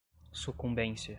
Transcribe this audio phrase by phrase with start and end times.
[0.31, 1.09] sucumbência